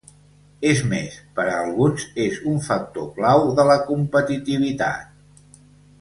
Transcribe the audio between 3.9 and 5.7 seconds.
competitivitat.